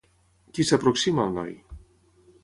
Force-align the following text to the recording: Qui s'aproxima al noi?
Qui 0.57 0.63
s'aproxima 0.69 1.21
al 1.25 1.35
noi? 1.35 1.53